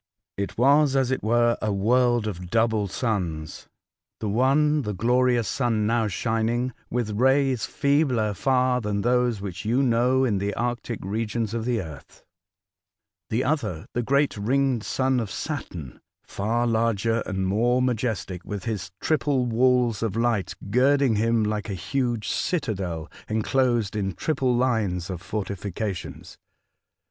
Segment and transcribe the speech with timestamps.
[0.35, 3.67] It was, as it were, a world of double suns—
[4.19, 9.83] the one, the glorious Sun, now shining, with rays feebler far than those which you
[9.83, 12.23] know in the arctic regions of the earth;
[13.29, 18.89] the other the great ringed sun of Saturn, far larger and more majestic, with his
[19.01, 22.75] triple walls of light girding him like a huge Titan.
[22.75, 26.39] 183 citadel enclosed in triple lines of fortifications.